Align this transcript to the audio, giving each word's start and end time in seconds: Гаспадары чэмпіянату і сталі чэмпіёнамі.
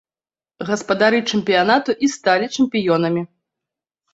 Гаспадары 0.69 1.19
чэмпіянату 1.33 1.91
і 2.07 2.09
сталі 2.15 2.45
чэмпіёнамі. 2.55 3.21